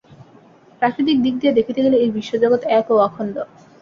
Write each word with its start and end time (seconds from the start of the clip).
প্রাকৃতিক 0.81 1.17
দিক 1.21 1.35
দিয়া 1.41 1.53
দেখিতে 1.57 1.79
গেলে 1.85 1.97
এই 1.99 2.09
বিশ্বজগৎ 2.17 2.61
এক 2.77 2.85
ও 2.93 2.95
অখণ্ড। 3.07 3.35